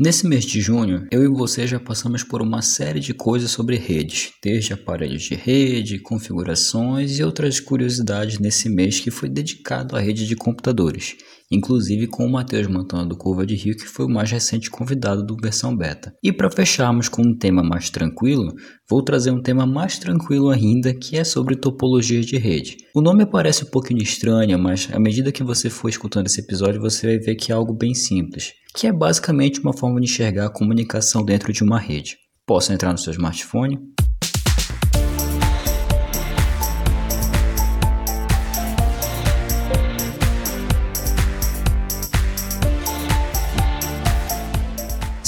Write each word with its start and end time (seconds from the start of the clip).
Nesse 0.00 0.26
mês 0.26 0.46
de 0.46 0.58
junho, 0.58 1.06
eu 1.10 1.22
e 1.22 1.28
você 1.28 1.66
já 1.66 1.78
passamos 1.78 2.24
por 2.24 2.40
uma 2.40 2.62
série 2.62 2.98
de 2.98 3.12
coisas 3.12 3.50
sobre 3.50 3.76
redes, 3.76 4.32
desde 4.42 4.72
aparelhos 4.72 5.22
de 5.22 5.34
rede, 5.34 5.98
configurações 5.98 7.18
e 7.18 7.22
outras 7.22 7.60
curiosidades 7.60 8.38
nesse 8.38 8.70
mês 8.70 8.98
que 8.98 9.10
foi 9.10 9.28
dedicado 9.28 9.94
à 9.94 10.00
rede 10.00 10.26
de 10.26 10.34
computadores, 10.34 11.16
inclusive 11.52 12.06
com 12.06 12.26
o 12.26 12.32
Matheus 12.32 12.66
Montana 12.66 13.06
do 13.06 13.16
Curva 13.16 13.46
de 13.46 13.54
Rio, 13.54 13.76
que 13.76 13.86
foi 13.86 14.06
o 14.06 14.08
mais 14.08 14.30
recente 14.30 14.70
convidado 14.70 15.24
do 15.24 15.36
versão 15.36 15.76
beta. 15.76 16.12
E 16.22 16.32
para 16.32 16.50
fecharmos 16.50 17.08
com 17.08 17.22
um 17.22 17.36
tema 17.36 17.62
mais 17.62 17.90
tranquilo, 17.90 18.52
vou 18.88 19.02
trazer 19.04 19.30
um 19.30 19.42
tema 19.42 19.66
mais 19.66 19.98
tranquilo 19.98 20.48
ainda, 20.48 20.94
que 20.94 21.16
é 21.16 21.24
sobre 21.24 21.54
topologias 21.54 22.26
de 22.26 22.38
rede. 22.38 22.78
O 22.94 23.00
nome 23.00 23.26
parece 23.26 23.64
um 23.64 23.70
pouquinho 23.70 24.02
estranho, 24.02 24.58
mas 24.58 24.88
à 24.92 24.98
medida 24.98 25.30
que 25.30 25.44
você 25.44 25.70
for 25.70 25.88
escutando 25.88 26.26
esse 26.26 26.40
episódio, 26.40 26.80
você 26.80 27.06
vai 27.06 27.18
ver 27.18 27.36
que 27.36 27.52
é 27.52 27.54
algo 27.54 27.72
bem 27.72 27.94
simples 27.94 28.54
que 28.74 28.86
é 28.86 28.92
basicamente 28.92 29.60
uma 29.60 29.76
forma 29.76 30.00
de 30.00 30.06
enxergar 30.06 30.46
a 30.46 30.52
comunicação 30.52 31.24
dentro 31.24 31.52
de 31.52 31.62
uma 31.62 31.78
rede. 31.78 32.16
Posso 32.46 32.72
entrar 32.72 32.92
no 32.92 32.98
seu 32.98 33.12
smartphone? 33.12 33.78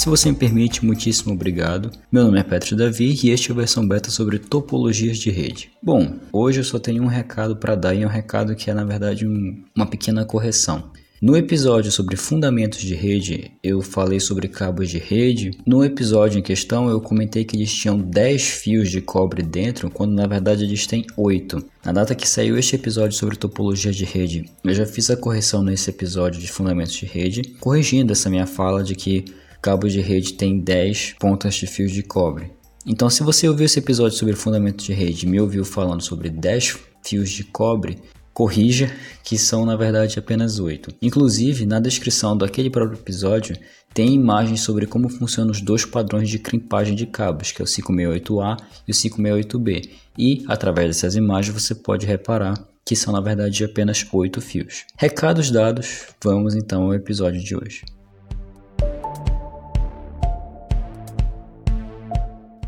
Se 0.05 0.09
você 0.09 0.29
me 0.29 0.37
permite, 0.37 0.85
muitíssimo 0.85 1.33
obrigado. 1.33 1.89
Meu 2.11 2.25
nome 2.25 2.39
é 2.39 2.43
Petro 2.43 2.75
Davi 2.75 3.19
e 3.23 3.31
este 3.31 3.49
é 3.49 3.53
a 3.53 3.57
versão 3.57 3.87
beta 3.87 4.11
sobre 4.11 4.37
topologias 4.37 5.17
de 5.17 5.31
rede. 5.31 5.71
Bom, 5.81 6.19
hoje 6.31 6.59
eu 6.59 6.63
só 6.63 6.77
tenho 6.77 7.01
um 7.01 7.07
recado 7.07 7.55
para 7.55 7.73
dar 7.73 7.95
e 7.95 8.03
é 8.03 8.05
um 8.05 8.09
recado 8.09 8.55
que 8.55 8.69
é 8.69 8.73
na 8.75 8.83
verdade 8.83 9.25
um, 9.25 9.63
uma 9.75 9.87
pequena 9.87 10.23
correção. 10.23 10.91
No 11.19 11.35
episódio 11.35 11.91
sobre 11.91 12.15
fundamentos 12.15 12.81
de 12.81 12.93
rede, 12.93 13.51
eu 13.63 13.81
falei 13.81 14.19
sobre 14.19 14.47
cabos 14.47 14.91
de 14.91 14.99
rede. 14.99 15.57
No 15.65 15.83
episódio 15.83 16.37
em 16.37 16.43
questão, 16.43 16.87
eu 16.87 17.01
comentei 17.01 17.43
que 17.43 17.55
eles 17.55 17.73
tinham 17.73 17.97
10 17.97 18.43
fios 18.43 18.91
de 18.91 19.01
cobre 19.01 19.41
dentro, 19.41 19.89
quando 19.89 20.13
na 20.13 20.27
verdade 20.27 20.65
eles 20.65 20.85
têm 20.85 21.03
8. 21.17 21.65
Na 21.83 21.91
data 21.91 22.13
que 22.13 22.29
saiu 22.29 22.59
este 22.59 22.75
episódio 22.75 23.17
sobre 23.17 23.37
topologia 23.37 23.91
de 23.91 24.05
rede, 24.05 24.45
eu 24.63 24.73
já 24.75 24.85
fiz 24.85 25.09
a 25.09 25.17
correção 25.17 25.63
nesse 25.63 25.89
episódio 25.89 26.39
de 26.39 26.47
fundamentos 26.47 26.93
de 26.93 27.07
rede, 27.07 27.41
corrigindo 27.59 28.11
essa 28.11 28.29
minha 28.29 28.45
fala 28.45 28.83
de 28.83 28.93
que 28.93 29.25
cabos 29.65 29.91
de 29.91 29.99
rede 29.99 30.33
têm 30.33 30.59
10 30.59 31.15
pontas 31.19 31.55
de 31.55 31.65
fios 31.65 31.91
de 31.91 32.03
cobre. 32.03 32.51
Então, 32.85 33.09
se 33.09 33.23
você 33.23 33.49
ouviu 33.49 33.65
esse 33.65 33.79
episódio 33.79 34.15
sobre 34.15 34.35
fundamentos 34.35 34.85
de 34.85 34.93
rede 34.93 35.25
e 35.25 35.29
me 35.29 35.41
ouviu 35.41 35.65
falando 35.65 36.03
sobre 36.03 36.29
10 36.29 36.77
fios 37.03 37.31
de 37.31 37.43
cobre, 37.45 37.97
corrija 38.31 38.91
que 39.23 39.39
são 39.39 39.65
na 39.65 39.75
verdade 39.75 40.19
apenas 40.19 40.59
oito. 40.59 40.93
Inclusive, 41.01 41.65
na 41.65 41.79
descrição 41.79 42.37
daquele 42.37 42.69
próprio 42.69 42.99
episódio 42.99 43.57
tem 43.91 44.13
imagens 44.13 44.61
sobre 44.61 44.85
como 44.85 45.09
funcionam 45.09 45.49
os 45.49 45.61
dois 45.61 45.83
padrões 45.83 46.29
de 46.29 46.37
crimpagem 46.37 46.93
de 46.93 47.07
cabos, 47.07 47.51
que 47.51 47.59
é 47.59 47.65
o 47.65 47.67
568A 47.67 48.57
e 48.87 48.91
o 48.91 48.93
568B. 48.93 49.89
E 50.15 50.43
através 50.47 50.89
dessas 50.89 51.15
imagens 51.15 51.59
você 51.59 51.73
pode 51.73 52.05
reparar 52.05 52.53
que 52.85 52.95
são 52.95 53.11
na 53.11 53.19
verdade 53.19 53.63
apenas 53.63 54.05
oito 54.13 54.39
fios. 54.39 54.85
Recados 54.95 55.49
dados, 55.49 56.05
vamos 56.23 56.53
então 56.53 56.83
ao 56.83 56.93
episódio 56.93 57.43
de 57.43 57.55
hoje. 57.55 57.81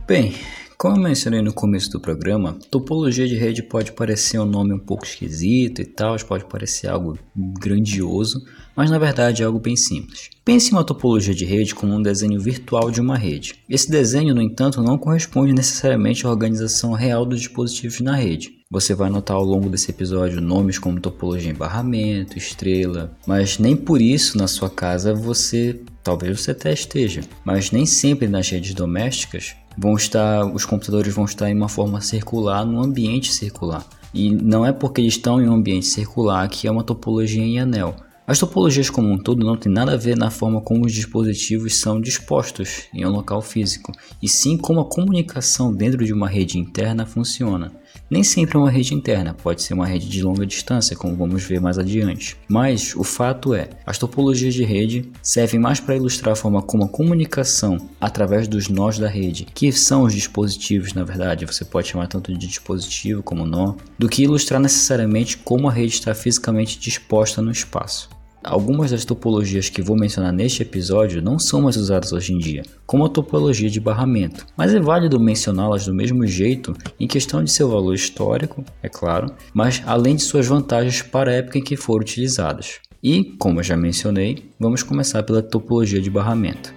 Bem, 0.07 0.33
como 0.77 0.95
eu 0.95 1.01
mencionei 1.01 1.41
no 1.41 1.51
começo 1.51 1.91
do 1.91 1.99
programa, 1.99 2.57
topologia 2.71 3.27
de 3.27 3.35
rede 3.35 3.61
pode 3.61 3.91
parecer 3.91 4.39
um 4.39 4.45
nome 4.45 4.73
um 4.73 4.79
pouco 4.79 5.05
esquisito 5.05 5.81
e 5.81 5.85
tal, 5.85 6.15
pode 6.25 6.45
parecer 6.45 6.87
algo 6.87 7.19
grandioso, 7.35 8.41
mas 8.73 8.89
na 8.89 8.97
verdade 8.97 9.43
é 9.43 9.45
algo 9.45 9.59
bem 9.59 9.75
simples. 9.75 10.29
Pense 10.45 10.69
em 10.69 10.75
uma 10.75 10.85
topologia 10.85 11.33
de 11.33 11.43
rede 11.43 11.75
como 11.75 11.93
um 11.93 12.01
desenho 12.01 12.39
virtual 12.39 12.89
de 12.89 13.01
uma 13.01 13.17
rede. 13.17 13.55
Esse 13.69 13.91
desenho, 13.91 14.33
no 14.33 14.41
entanto, 14.41 14.81
não 14.81 14.97
corresponde 14.97 15.51
necessariamente 15.51 16.25
à 16.25 16.29
organização 16.29 16.93
real 16.93 17.25
dos 17.25 17.41
dispositivos 17.41 17.99
na 17.99 18.15
rede. 18.15 18.51
Você 18.71 18.95
vai 18.95 19.09
notar 19.09 19.35
ao 19.35 19.43
longo 19.43 19.69
desse 19.69 19.91
episódio 19.91 20.39
nomes 20.39 20.79
como 20.79 21.01
topologia 21.01 21.51
em 21.51 21.53
barramento, 21.53 22.37
estrela, 22.37 23.11
mas 23.27 23.59
nem 23.59 23.75
por 23.75 24.01
isso 24.01 24.37
na 24.37 24.47
sua 24.47 24.69
casa 24.69 25.13
você, 25.13 25.81
talvez 26.01 26.39
você 26.39 26.51
até 26.51 26.71
esteja, 26.71 27.23
mas 27.43 27.71
nem 27.71 27.85
sempre 27.85 28.29
nas 28.29 28.49
redes 28.49 28.73
domésticas 28.73 29.53
vão 29.77 29.95
estar, 29.95 30.45
os 30.45 30.65
computadores 30.65 31.13
vão 31.13 31.25
estar 31.25 31.49
em 31.49 31.55
uma 31.55 31.69
forma 31.69 32.01
circular 32.01 32.65
no 32.65 32.81
ambiente 32.83 33.31
circular. 33.31 33.85
E 34.13 34.31
não 34.31 34.65
é 34.65 34.71
porque 34.71 35.01
eles 35.01 35.13
estão 35.13 35.41
em 35.41 35.47
um 35.47 35.53
ambiente 35.53 35.85
circular 35.85 36.47
que 36.49 36.67
é 36.67 36.71
uma 36.71 36.83
topologia 36.83 37.43
em 37.43 37.59
anel. 37.59 37.95
As 38.25 38.39
topologias 38.39 38.89
como 38.89 39.09
um 39.09 39.17
todo 39.17 39.45
não 39.45 39.55
tem 39.55 39.71
nada 39.71 39.93
a 39.93 39.97
ver 39.97 40.17
na 40.17 40.29
forma 40.29 40.59
como 40.59 40.85
os 40.85 40.91
dispositivos 40.91 41.79
são 41.79 42.01
dispostos 42.01 42.83
em 42.93 43.05
um 43.05 43.09
local 43.09 43.41
físico, 43.41 43.93
e 44.21 44.27
sim 44.27 44.57
como 44.57 44.81
a 44.81 44.85
comunicação 44.85 45.73
dentro 45.73 46.03
de 46.03 46.11
uma 46.11 46.27
rede 46.27 46.59
interna 46.59 47.05
funciona. 47.05 47.71
Nem 48.09 48.23
sempre 48.23 48.55
é 48.55 48.59
uma 48.59 48.71
rede 48.71 48.93
interna, 48.93 49.33
pode 49.33 49.61
ser 49.61 49.73
uma 49.73 49.85
rede 49.85 50.07
de 50.07 50.23
longa 50.23 50.45
distância, 50.45 50.95
como 50.95 51.15
vamos 51.15 51.43
ver 51.43 51.59
mais 51.59 51.77
adiante. 51.77 52.37
Mas 52.47 52.95
o 52.95 53.03
fato 53.03 53.53
é, 53.53 53.69
as 53.85 53.97
topologias 53.97 54.53
de 54.53 54.63
rede 54.63 55.11
servem 55.21 55.59
mais 55.59 55.79
para 55.79 55.95
ilustrar 55.95 56.33
a 56.33 56.35
forma 56.35 56.61
como 56.61 56.85
a 56.85 56.89
comunicação 56.89 57.77
através 57.99 58.47
dos 58.47 58.69
nós 58.69 58.97
da 58.97 59.07
rede, 59.07 59.45
que 59.53 59.71
são 59.71 60.03
os 60.03 60.13
dispositivos, 60.13 60.93
na 60.93 61.03
verdade, 61.03 61.45
você 61.45 61.65
pode 61.65 61.89
chamar 61.89 62.07
tanto 62.07 62.31
de 62.31 62.47
dispositivo 62.47 63.21
como 63.21 63.45
nó, 63.45 63.75
do 63.99 64.07
que 64.07 64.23
ilustrar 64.23 64.59
necessariamente 64.59 65.37
como 65.37 65.67
a 65.67 65.71
rede 65.71 65.93
está 65.93 66.15
fisicamente 66.15 66.79
disposta 66.79 67.41
no 67.41 67.51
espaço. 67.51 68.16
Algumas 68.43 68.91
das 68.91 69.03
topologias 69.03 69.69
que 69.69 69.81
vou 69.81 69.97
mencionar 69.97 70.31
neste 70.31 70.61
episódio 70.61 71.21
não 71.21 71.39
são 71.39 71.61
mais 71.61 71.75
usadas 71.75 72.13
hoje 72.13 72.33
em 72.33 72.37
dia, 72.37 72.63
como 72.85 73.05
a 73.05 73.09
topologia 73.09 73.69
de 73.69 73.79
barramento, 73.79 74.45
mas 74.55 74.73
é 74.73 74.79
válido 74.79 75.19
mencioná-las 75.19 75.85
do 75.85 75.93
mesmo 75.93 76.25
jeito 76.25 76.75
em 76.99 77.07
questão 77.07 77.43
de 77.43 77.51
seu 77.51 77.69
valor 77.69 77.93
histórico, 77.93 78.63
é 78.81 78.87
claro, 78.87 79.33
mas 79.53 79.81
além 79.85 80.15
de 80.15 80.23
suas 80.23 80.47
vantagens 80.47 81.01
para 81.01 81.31
a 81.31 81.35
época 81.35 81.57
em 81.57 81.63
que 81.63 81.75
foram 81.75 82.01
utilizadas. 82.01 82.79
E, 83.03 83.23
como 83.37 83.59
eu 83.59 83.63
já 83.63 83.77
mencionei, 83.77 84.49
vamos 84.59 84.81
começar 84.83 85.23
pela 85.23 85.41
topologia 85.41 86.01
de 86.01 86.09
barramento. 86.09 86.73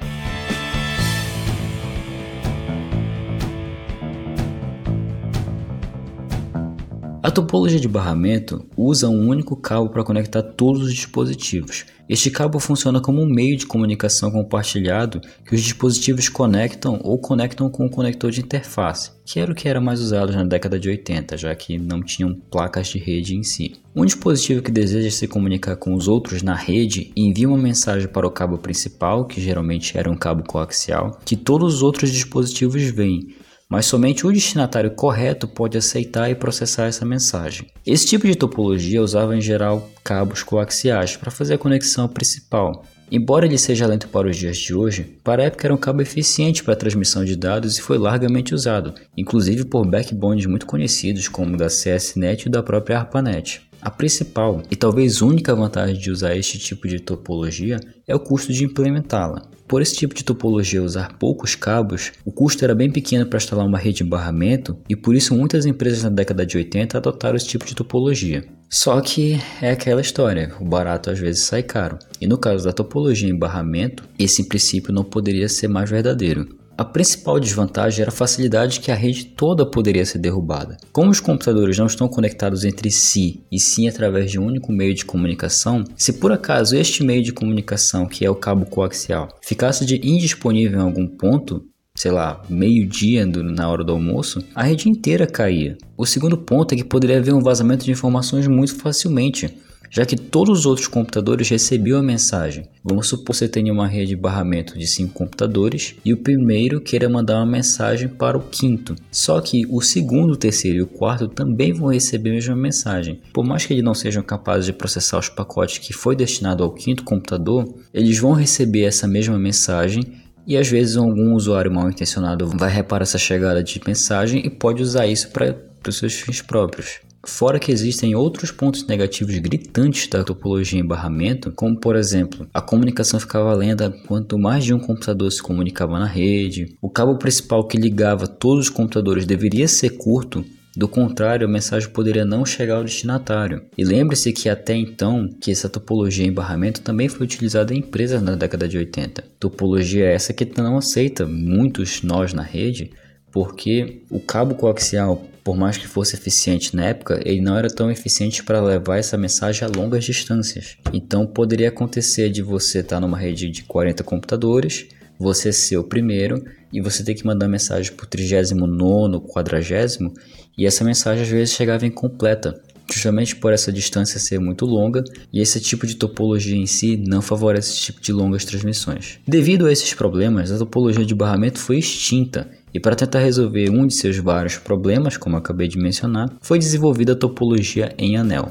A 7.22 7.30
topologia 7.30 7.78
de 7.78 7.86
barramento 7.86 8.64
usa 8.74 9.06
um 9.06 9.28
único 9.28 9.54
cabo 9.54 9.90
para 9.90 10.02
conectar 10.02 10.42
todos 10.42 10.84
os 10.84 10.94
dispositivos. 10.94 11.84
Este 12.08 12.30
cabo 12.30 12.58
funciona 12.58 12.98
como 12.98 13.20
um 13.20 13.26
meio 13.26 13.58
de 13.58 13.66
comunicação 13.66 14.30
compartilhado 14.30 15.20
que 15.44 15.54
os 15.54 15.60
dispositivos 15.60 16.30
conectam 16.30 16.98
ou 17.04 17.18
conectam 17.18 17.68
com 17.68 17.84
o 17.84 17.90
conector 17.90 18.30
de 18.30 18.40
interface, 18.40 19.10
que 19.26 19.38
era 19.38 19.52
o 19.52 19.54
que 19.54 19.68
era 19.68 19.82
mais 19.82 20.00
usado 20.00 20.32
na 20.32 20.44
década 20.44 20.80
de 20.80 20.88
80, 20.88 21.36
já 21.36 21.54
que 21.54 21.76
não 21.76 22.02
tinham 22.02 22.34
placas 22.50 22.88
de 22.88 22.98
rede 22.98 23.36
em 23.36 23.42
si. 23.42 23.72
Um 23.94 24.06
dispositivo 24.06 24.62
que 24.62 24.70
deseja 24.70 25.10
se 25.10 25.28
comunicar 25.28 25.76
com 25.76 25.92
os 25.92 26.08
outros 26.08 26.42
na 26.42 26.54
rede 26.54 27.12
envia 27.14 27.46
uma 27.46 27.58
mensagem 27.58 28.08
para 28.08 28.26
o 28.26 28.30
cabo 28.30 28.56
principal, 28.56 29.26
que 29.26 29.42
geralmente 29.42 29.98
era 29.98 30.10
um 30.10 30.16
cabo 30.16 30.42
coaxial, 30.42 31.20
que 31.22 31.36
todos 31.36 31.74
os 31.74 31.82
outros 31.82 32.10
dispositivos 32.10 32.82
veem 32.84 33.28
mas 33.70 33.86
somente 33.86 34.26
o 34.26 34.32
destinatário 34.32 34.90
correto 34.90 35.46
pode 35.46 35.78
aceitar 35.78 36.28
e 36.28 36.34
processar 36.34 36.86
essa 36.86 37.06
mensagem. 37.06 37.68
Esse 37.86 38.04
tipo 38.04 38.26
de 38.26 38.34
topologia 38.34 39.00
usava 39.00 39.36
em 39.36 39.40
geral 39.40 39.88
cabos 40.02 40.42
coaxiais 40.42 41.16
para 41.16 41.30
fazer 41.30 41.54
a 41.54 41.58
conexão 41.58 42.08
principal. 42.08 42.84
Embora 43.12 43.46
ele 43.46 43.58
seja 43.58 43.86
lento 43.86 44.08
para 44.08 44.28
os 44.28 44.36
dias 44.36 44.56
de 44.56 44.74
hoje, 44.74 45.04
para 45.24 45.42
a 45.42 45.46
época 45.46 45.66
era 45.66 45.74
um 45.74 45.78
cabo 45.78 46.02
eficiente 46.02 46.62
para 46.62 46.74
a 46.74 46.76
transmissão 46.76 47.24
de 47.24 47.36
dados 47.36 47.78
e 47.78 47.82
foi 47.82 47.98
largamente 47.98 48.54
usado, 48.54 48.94
inclusive 49.16 49.64
por 49.64 49.86
backbones 49.86 50.46
muito 50.46 50.66
conhecidos 50.66 51.28
como 51.28 51.56
da 51.56 51.66
CSNet 51.66 52.46
e 52.46 52.50
da 52.50 52.62
própria 52.62 52.98
ARPANET. 52.98 53.62
A 53.82 53.90
principal 53.90 54.62
e 54.70 54.76
talvez 54.76 55.22
única 55.22 55.54
vantagem 55.54 55.98
de 55.98 56.10
usar 56.10 56.36
este 56.36 56.58
tipo 56.58 56.86
de 56.86 57.00
topologia 57.00 57.80
é 58.06 58.14
o 58.14 58.20
custo 58.20 58.52
de 58.52 58.64
implementá-la. 58.64 59.42
Por 59.70 59.80
esse 59.80 59.94
tipo 59.94 60.16
de 60.16 60.24
topologia 60.24 60.82
usar 60.82 61.16
poucos 61.16 61.54
cabos, 61.54 62.10
o 62.24 62.32
custo 62.32 62.64
era 62.64 62.74
bem 62.74 62.90
pequeno 62.90 63.24
para 63.24 63.36
instalar 63.36 63.64
uma 63.64 63.78
rede 63.78 63.98
de 63.98 64.10
barramento 64.10 64.76
e 64.88 64.96
por 64.96 65.14
isso 65.14 65.32
muitas 65.32 65.64
empresas 65.64 66.02
na 66.02 66.10
década 66.10 66.44
de 66.44 66.56
80 66.56 66.98
adotaram 66.98 67.36
esse 67.36 67.46
tipo 67.46 67.64
de 67.64 67.76
topologia. 67.76 68.44
Só 68.68 69.00
que 69.00 69.40
é 69.62 69.70
aquela 69.70 70.00
história, 70.00 70.52
o 70.60 70.64
barato 70.64 71.08
às 71.08 71.20
vezes 71.20 71.44
sai 71.44 71.62
caro. 71.62 72.00
E 72.20 72.26
no 72.26 72.36
caso 72.36 72.64
da 72.64 72.72
topologia 72.72 73.30
em 73.30 73.38
barramento, 73.38 74.02
esse 74.18 74.48
princípio 74.48 74.92
não 74.92 75.04
poderia 75.04 75.48
ser 75.48 75.68
mais 75.68 75.88
verdadeiro. 75.88 76.48
A 76.80 76.84
principal 76.86 77.38
desvantagem 77.38 78.00
era 78.00 78.08
a 78.08 78.14
facilidade 78.14 78.80
que 78.80 78.90
a 78.90 78.94
rede 78.94 79.26
toda 79.26 79.66
poderia 79.66 80.06
ser 80.06 80.16
derrubada. 80.16 80.78
Como 80.90 81.10
os 81.10 81.20
computadores 81.20 81.76
não 81.76 81.84
estão 81.84 82.08
conectados 82.08 82.64
entre 82.64 82.90
si 82.90 83.42
e 83.52 83.60
sim 83.60 83.86
através 83.86 84.30
de 84.30 84.40
um 84.40 84.46
único 84.46 84.72
meio 84.72 84.94
de 84.94 85.04
comunicação, 85.04 85.84
se 85.94 86.14
por 86.14 86.32
acaso 86.32 86.74
este 86.74 87.04
meio 87.04 87.22
de 87.22 87.34
comunicação, 87.34 88.06
que 88.06 88.24
é 88.24 88.30
o 88.30 88.34
cabo 88.34 88.64
coaxial, 88.64 89.28
ficasse 89.42 89.84
de 89.84 89.96
indisponível 89.96 90.80
em 90.80 90.84
algum 90.84 91.06
ponto, 91.06 91.62
sei 91.94 92.12
lá, 92.12 92.42
meio-dia 92.48 93.26
na 93.26 93.68
hora 93.68 93.84
do 93.84 93.92
almoço, 93.92 94.42
a 94.54 94.62
rede 94.62 94.88
inteira 94.88 95.26
caía. 95.26 95.76
O 95.98 96.06
segundo 96.06 96.38
ponto 96.38 96.72
é 96.72 96.78
que 96.78 96.84
poderia 96.84 97.18
haver 97.18 97.34
um 97.34 97.42
vazamento 97.42 97.84
de 97.84 97.90
informações 97.90 98.48
muito 98.48 98.74
facilmente 98.76 99.54
já 99.90 100.06
que 100.06 100.16
todos 100.16 100.60
os 100.60 100.66
outros 100.66 100.86
computadores 100.86 101.48
recebiam 101.48 101.98
a 101.98 102.02
mensagem. 102.02 102.68
Vamos 102.82 103.08
supor 103.08 103.32
que 103.32 103.36
você 103.36 103.48
tenha 103.48 103.72
uma 103.72 103.88
rede 103.88 104.10
de 104.10 104.16
barramento 104.16 104.78
de 104.78 104.86
5 104.86 105.12
computadores 105.12 105.96
e 106.04 106.12
o 106.12 106.16
primeiro 106.16 106.80
queira 106.80 107.08
mandar 107.08 107.36
uma 107.36 107.46
mensagem 107.46 108.08
para 108.08 108.38
o 108.38 108.42
quinto. 108.42 108.94
Só 109.10 109.40
que 109.40 109.66
o 109.68 109.80
segundo, 109.80 110.32
o 110.32 110.36
terceiro 110.36 110.78
e 110.78 110.82
o 110.82 110.86
quarto 110.86 111.26
também 111.28 111.72
vão 111.72 111.92
receber 111.92 112.30
a 112.30 112.34
mesma 112.34 112.56
mensagem. 112.56 113.20
Por 113.34 113.44
mais 113.44 113.66
que 113.66 113.74
eles 113.74 113.84
não 113.84 113.94
sejam 113.94 114.22
capazes 114.22 114.66
de 114.66 114.72
processar 114.72 115.18
os 115.18 115.28
pacotes 115.28 115.78
que 115.78 115.92
foi 115.92 116.14
destinado 116.14 116.62
ao 116.62 116.72
quinto 116.72 117.02
computador, 117.02 117.74
eles 117.92 118.18
vão 118.18 118.32
receber 118.32 118.84
essa 118.84 119.08
mesma 119.08 119.38
mensagem 119.38 120.04
e 120.46 120.56
às 120.56 120.68
vezes 120.68 120.96
algum 120.96 121.34
usuário 121.34 121.72
mal 121.72 121.88
intencionado 121.88 122.46
vai 122.46 122.70
reparar 122.70 123.02
essa 123.02 123.18
chegada 123.18 123.62
de 123.62 123.80
mensagem 123.86 124.44
e 124.44 124.50
pode 124.50 124.82
usar 124.82 125.06
isso 125.06 125.30
para 125.30 125.56
os 125.86 125.98
seus 125.98 126.14
fins 126.14 126.40
próprios. 126.40 127.00
Fora 127.24 127.58
que 127.58 127.70
existem 127.70 128.14
outros 128.14 128.50
pontos 128.50 128.86
negativos 128.86 129.36
gritantes 129.38 130.08
da 130.08 130.24
topologia 130.24 130.80
em 130.80 130.86
barramento, 130.86 131.52
como 131.52 131.78
por 131.78 131.96
exemplo, 131.96 132.46
a 132.52 132.60
comunicação 132.60 133.20
ficava 133.20 133.54
lenta 133.54 133.90
quanto 134.06 134.38
mais 134.38 134.64
de 134.64 134.72
um 134.72 134.78
computador 134.78 135.30
se 135.30 135.42
comunicava 135.42 135.98
na 135.98 136.06
rede, 136.06 136.76
o 136.80 136.88
cabo 136.88 137.16
principal 137.16 137.66
que 137.66 137.76
ligava 137.76 138.26
todos 138.26 138.66
os 138.66 138.70
computadores 138.70 139.26
deveria 139.26 139.68
ser 139.68 139.90
curto 139.90 140.44
do 140.76 140.86
contrário, 140.86 141.46
a 141.46 141.50
mensagem 141.50 141.88
poderia 141.90 142.24
não 142.24 142.44
chegar 142.46 142.76
ao 142.76 142.84
destinatário. 142.84 143.62
E 143.76 143.84
lembre-se 143.84 144.32
que 144.32 144.48
até 144.48 144.74
então, 144.74 145.28
que 145.40 145.50
essa 145.50 145.68
topologia 145.68 146.24
em 146.24 146.32
barramento 146.32 146.80
também 146.80 147.08
foi 147.08 147.26
utilizada 147.26 147.74
em 147.74 147.78
empresas 147.78 148.22
na 148.22 148.36
década 148.36 148.68
de 148.68 148.78
80. 148.78 149.24
Topologia 149.38 150.06
essa 150.06 150.32
que 150.32 150.48
não 150.56 150.78
aceita 150.78 151.26
muitos 151.26 152.02
nós 152.02 152.32
na 152.32 152.42
rede, 152.42 152.92
porque 153.32 154.02
o 154.08 154.20
cabo 154.20 154.54
coaxial, 154.54 155.24
por 155.42 155.56
mais 155.56 155.76
que 155.76 155.86
fosse 155.86 156.16
eficiente 156.16 156.74
na 156.76 156.84
época, 156.86 157.20
ele 157.24 157.40
não 157.40 157.56
era 157.56 157.68
tão 157.68 157.90
eficiente 157.90 158.42
para 158.42 158.60
levar 158.60 158.98
essa 158.98 159.16
mensagem 159.16 159.66
a 159.66 159.70
longas 159.70 160.04
distâncias. 160.04 160.76
Então 160.92 161.26
poderia 161.26 161.68
acontecer 161.68 162.30
de 162.30 162.42
você 162.42 162.80
estar 162.80 163.00
numa 163.00 163.18
rede 163.18 163.48
de 163.48 163.62
40 163.62 164.04
computadores, 164.04 164.86
você 165.18 165.52
ser 165.52 165.76
o 165.76 165.84
primeiro 165.84 166.42
e 166.72 166.80
você 166.80 167.04
ter 167.04 167.14
que 167.14 167.26
mandar 167.26 167.48
mensagem 167.48 167.92
por 167.92 168.06
39, 168.06 169.26
40 169.28 170.14
e 170.56 170.66
essa 170.66 170.84
mensagem 170.84 171.22
às 171.22 171.28
vezes 171.28 171.54
chegava 171.54 171.86
incompleta, 171.86 172.60
justamente 172.90 173.36
por 173.36 173.52
essa 173.52 173.72
distância 173.72 174.18
ser 174.18 174.38
muito 174.38 174.66
longa 174.66 175.02
e 175.32 175.40
esse 175.40 175.60
tipo 175.60 175.86
de 175.86 175.96
topologia 175.96 176.56
em 176.56 176.66
si 176.66 176.96
não 176.96 177.22
favorece 177.22 177.72
esse 177.72 177.80
tipo 177.82 178.00
de 178.00 178.12
longas 178.12 178.44
transmissões. 178.44 179.18
Devido 179.26 179.66
a 179.66 179.72
esses 179.72 179.94
problemas, 179.94 180.50
a 180.50 180.58
topologia 180.58 181.04
de 181.04 181.14
barramento 181.14 181.58
foi 181.58 181.78
extinta 181.78 182.50
e 182.72 182.80
para 182.80 182.96
tentar 182.96 183.20
resolver 183.20 183.70
um 183.70 183.86
de 183.86 183.94
seus 183.94 184.18
vários 184.18 184.56
problemas, 184.56 185.16
como 185.16 185.36
acabei 185.36 185.68
de 185.68 185.78
mencionar, 185.78 186.32
foi 186.40 186.58
desenvolvida 186.58 187.12
a 187.12 187.16
topologia 187.16 187.94
em 187.98 188.16
anel. 188.16 188.50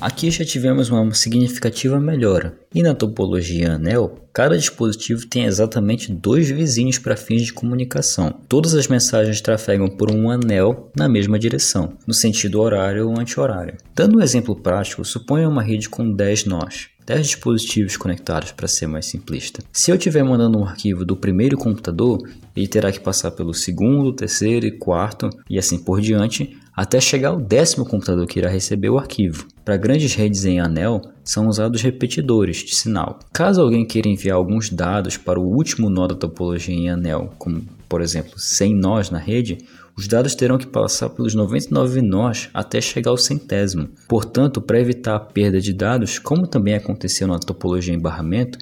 Aqui 0.00 0.30
já 0.30 0.46
tivemos 0.46 0.88
uma 0.88 1.12
significativa 1.12 2.00
melhora, 2.00 2.58
e 2.74 2.82
na 2.82 2.94
topologia 2.94 3.74
anel, 3.74 4.18
cada 4.32 4.56
dispositivo 4.56 5.26
tem 5.26 5.44
exatamente 5.44 6.10
dois 6.10 6.48
vizinhos 6.48 6.96
para 6.96 7.18
fins 7.18 7.42
de 7.42 7.52
comunicação. 7.52 8.34
Todas 8.48 8.74
as 8.74 8.88
mensagens 8.88 9.42
trafegam 9.42 9.88
por 9.88 10.10
um 10.10 10.30
anel 10.30 10.90
na 10.96 11.06
mesma 11.06 11.38
direção, 11.38 11.98
no 12.06 12.14
sentido 12.14 12.62
horário 12.62 13.10
ou 13.10 13.20
anti-horário. 13.20 13.76
Dando 13.94 14.16
um 14.16 14.22
exemplo 14.22 14.56
prático, 14.56 15.04
suponha 15.04 15.46
uma 15.46 15.62
rede 15.62 15.90
com 15.90 16.10
10 16.10 16.46
nós. 16.46 16.88
10 17.04 17.26
dispositivos 17.26 17.96
conectados 17.96 18.52
para 18.52 18.68
ser 18.68 18.86
mais 18.86 19.04
simplista. 19.04 19.62
Se 19.72 19.90
eu 19.90 19.96
estiver 19.96 20.22
mandando 20.22 20.58
um 20.58 20.64
arquivo 20.64 21.04
do 21.04 21.16
primeiro 21.16 21.58
computador, 21.58 22.20
ele 22.56 22.68
terá 22.68 22.92
que 22.92 23.00
passar 23.00 23.32
pelo 23.32 23.52
segundo, 23.52 24.14
terceiro 24.14 24.64
e 24.64 24.78
quarto 24.78 25.28
e 25.48 25.58
assim 25.58 25.76
por 25.76 26.00
diante, 26.00 26.56
até 26.80 26.98
chegar 26.98 27.28
ao 27.28 27.36
décimo 27.38 27.84
computador 27.84 28.26
que 28.26 28.38
irá 28.38 28.48
receber 28.48 28.88
o 28.88 28.96
arquivo. 28.96 29.46
Para 29.62 29.76
grandes 29.76 30.14
redes 30.14 30.46
em 30.46 30.60
anel, 30.60 31.02
são 31.22 31.46
usados 31.46 31.82
repetidores 31.82 32.56
de 32.56 32.74
sinal. 32.74 33.18
Caso 33.34 33.60
alguém 33.60 33.84
queira 33.84 34.08
enviar 34.08 34.38
alguns 34.38 34.70
dados 34.70 35.18
para 35.18 35.38
o 35.38 35.46
último 35.46 35.90
nó 35.90 36.06
da 36.06 36.14
topologia 36.14 36.74
em 36.74 36.88
anel, 36.88 37.34
como 37.38 37.62
por 37.86 38.00
exemplo 38.00 38.38
100 38.38 38.74
nós 38.76 39.10
na 39.10 39.18
rede, 39.18 39.58
os 40.00 40.08
dados 40.08 40.34
terão 40.34 40.56
que 40.56 40.66
passar 40.66 41.10
pelos 41.10 41.34
99 41.34 42.00
nós 42.00 42.48
até 42.54 42.80
chegar 42.80 43.10
ao 43.10 43.18
centésimo. 43.18 43.90
Portanto, 44.08 44.58
para 44.58 44.80
evitar 44.80 45.14
a 45.14 45.20
perda 45.20 45.60
de 45.60 45.74
dados, 45.74 46.18
como 46.18 46.46
também 46.46 46.72
aconteceu 46.72 47.28
na 47.28 47.38
topologia 47.38 47.92
em 47.92 48.00
barramento, 48.00 48.58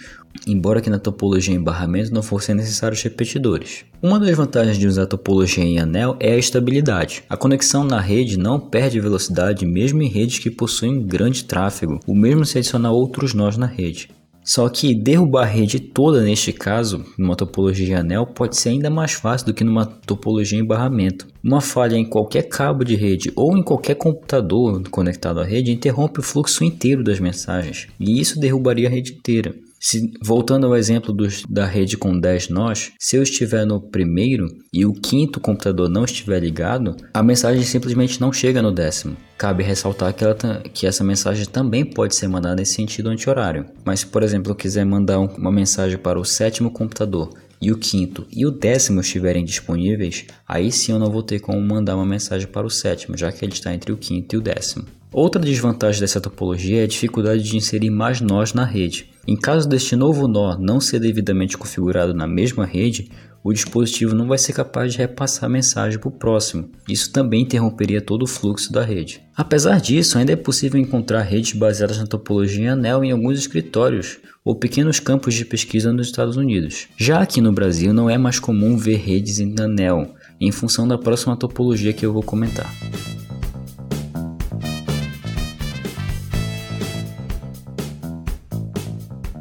embora 0.48 0.80
que 0.80 0.90
na 0.90 0.98
topologia 0.98 1.54
em 1.54 1.62
barramento 1.62 2.12
não 2.12 2.24
fossem 2.24 2.56
necessários 2.56 3.00
repetidores. 3.04 3.84
Uma 4.02 4.18
das 4.18 4.36
vantagens 4.36 4.78
de 4.78 4.88
usar 4.88 5.06
topologia 5.06 5.62
em 5.62 5.78
anel 5.78 6.16
é 6.18 6.32
a 6.32 6.38
estabilidade. 6.38 7.22
A 7.28 7.36
conexão 7.36 7.84
na 7.84 8.00
rede 8.00 8.36
não 8.36 8.58
perde 8.58 8.98
velocidade 8.98 9.64
mesmo 9.64 10.02
em 10.02 10.08
redes 10.08 10.40
que 10.40 10.50
possuem 10.50 11.06
grande 11.06 11.44
tráfego, 11.44 12.00
o 12.04 12.16
mesmo 12.16 12.44
se 12.44 12.58
adicionar 12.58 12.90
outros 12.90 13.32
nós 13.32 13.56
na 13.56 13.66
rede. 13.66 14.10
Só 14.48 14.66
que 14.70 14.94
derrubar 14.94 15.42
a 15.42 15.44
rede 15.44 15.78
toda 15.78 16.22
neste 16.22 16.54
caso, 16.54 17.04
numa 17.18 17.36
topologia 17.36 18.00
anel, 18.00 18.24
pode 18.24 18.56
ser 18.56 18.70
ainda 18.70 18.88
mais 18.88 19.12
fácil 19.12 19.48
do 19.48 19.52
que 19.52 19.62
numa 19.62 19.84
topologia 19.84 20.58
em 20.58 20.64
barramento. 20.64 21.26
Uma 21.44 21.60
falha 21.60 21.96
em 21.96 22.08
qualquer 22.08 22.48
cabo 22.48 22.82
de 22.82 22.96
rede 22.96 23.30
ou 23.36 23.58
em 23.58 23.62
qualquer 23.62 23.96
computador 23.96 24.82
conectado 24.88 25.40
à 25.40 25.44
rede 25.44 25.70
interrompe 25.70 26.20
o 26.20 26.22
fluxo 26.22 26.64
inteiro 26.64 27.04
das 27.04 27.20
mensagens, 27.20 27.88
e 28.00 28.18
isso 28.18 28.40
derrubaria 28.40 28.88
a 28.88 28.90
rede 28.90 29.12
inteira. 29.12 29.54
Se, 29.80 30.10
voltando 30.22 30.66
ao 30.66 30.76
exemplo 30.76 31.12
dos, 31.12 31.44
da 31.48 31.64
rede 31.64 31.96
com 31.96 32.18
10 32.18 32.48
nós, 32.48 32.92
se 32.98 33.16
eu 33.16 33.22
estiver 33.22 33.64
no 33.64 33.80
primeiro 33.80 34.48
e 34.72 34.84
o 34.84 34.92
quinto 34.92 35.40
computador 35.40 35.88
não 35.88 36.04
estiver 36.04 36.40
ligado, 36.40 36.96
a 37.14 37.22
mensagem 37.22 37.62
simplesmente 37.62 38.20
não 38.20 38.32
chega 38.32 38.60
no 38.60 38.72
décimo. 38.72 39.16
Cabe 39.36 39.62
ressaltar 39.62 40.12
que, 40.12 40.24
ela, 40.24 40.34
que 40.74 40.86
essa 40.86 41.04
mensagem 41.04 41.46
também 41.46 41.84
pode 41.84 42.16
ser 42.16 42.26
mandada 42.26 42.56
nesse 42.56 42.74
sentido 42.74 43.08
anti-horário. 43.08 43.66
Mas 43.84 44.00
se, 44.00 44.06
por 44.06 44.22
exemplo, 44.24 44.50
eu 44.50 44.56
quiser 44.56 44.84
mandar 44.84 45.20
um, 45.20 45.26
uma 45.26 45.52
mensagem 45.52 45.96
para 45.96 46.18
o 46.18 46.24
sétimo 46.24 46.72
computador 46.72 47.30
e 47.60 47.72
o 47.72 47.78
quinto 47.78 48.26
e 48.30 48.46
o 48.46 48.50
décimo 48.50 49.00
estiverem 49.00 49.44
disponíveis, 49.44 50.24
aí 50.46 50.72
sim 50.72 50.92
eu 50.92 50.98
não 50.98 51.10
vou 51.10 51.22
ter 51.22 51.40
como 51.40 51.60
mandar 51.60 51.96
uma 51.96 52.06
mensagem 52.06 52.46
para 52.46 52.66
o 52.66 52.70
sétimo, 52.70 53.16
já 53.16 53.30
que 53.30 53.44
ele 53.44 53.52
está 53.52 53.72
entre 53.72 53.92
o 53.92 53.96
quinto 53.96 54.34
e 54.34 54.38
o 54.38 54.42
décimo. 54.42 54.86
Outra 55.12 55.40
desvantagem 55.40 56.00
dessa 56.00 56.20
topologia 56.20 56.80
é 56.80 56.84
a 56.84 56.88
dificuldade 56.88 57.42
de 57.42 57.56
inserir 57.56 57.90
mais 57.90 58.20
nós 58.20 58.52
na 58.52 58.64
rede. 58.64 59.08
Em 59.28 59.36
caso 59.36 59.68
deste 59.68 59.94
novo 59.94 60.26
nó 60.26 60.56
não 60.56 60.80
ser 60.80 61.00
devidamente 61.00 61.58
configurado 61.58 62.14
na 62.14 62.26
mesma 62.26 62.64
rede, 62.64 63.10
o 63.44 63.52
dispositivo 63.52 64.14
não 64.14 64.26
vai 64.26 64.38
ser 64.38 64.54
capaz 64.54 64.92
de 64.92 64.98
repassar 64.98 65.44
a 65.44 65.52
mensagem 65.52 65.98
para 65.98 66.08
o 66.08 66.12
próximo. 66.12 66.70
Isso 66.88 67.12
também 67.12 67.42
interromperia 67.42 68.00
todo 68.00 68.22
o 68.22 68.26
fluxo 68.26 68.72
da 68.72 68.82
rede. 68.82 69.20
Apesar 69.36 69.82
disso, 69.82 70.16
ainda 70.16 70.32
é 70.32 70.36
possível 70.36 70.80
encontrar 70.80 71.20
redes 71.20 71.52
baseadas 71.52 71.98
na 71.98 72.06
topologia 72.06 72.72
anel 72.72 73.04
em 73.04 73.12
alguns 73.12 73.38
escritórios 73.38 74.16
ou 74.42 74.54
pequenos 74.54 74.98
campos 74.98 75.34
de 75.34 75.44
pesquisa 75.44 75.92
nos 75.92 76.06
Estados 76.06 76.38
Unidos. 76.38 76.88
Já 76.96 77.20
aqui 77.20 77.42
no 77.42 77.52
Brasil, 77.52 77.92
não 77.92 78.08
é 78.08 78.16
mais 78.16 78.40
comum 78.40 78.78
ver 78.78 78.96
redes 78.96 79.40
em 79.40 79.54
anel, 79.60 80.14
em 80.40 80.50
função 80.50 80.88
da 80.88 80.96
próxima 80.96 81.36
topologia 81.36 81.92
que 81.92 82.06
eu 82.06 82.14
vou 82.14 82.22
comentar. 82.22 82.72